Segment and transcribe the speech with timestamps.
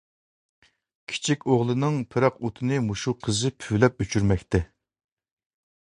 [1.11, 4.67] كىچىك ئوغلىنىڭ پىراق ئوتىنى مۇشۇ قىزى پۈۋلەپ ئۆچۈرمەكتە.